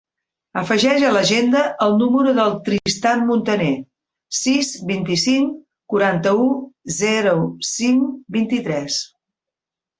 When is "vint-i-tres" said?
8.39-9.03